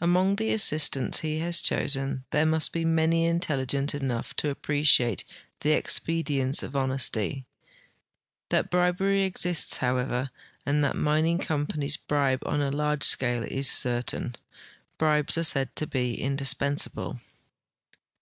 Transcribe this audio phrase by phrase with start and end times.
[0.00, 5.22] Among the assistants he has chosen there must be many intelligent enough to appreciate
[5.60, 7.44] the expedienc}'' of honest3^
[8.48, 10.30] That bribery exists, however,
[10.64, 14.34] and that mining companies bribe on a large scale is certain.
[14.96, 17.20] Bribes are said to be indispensable.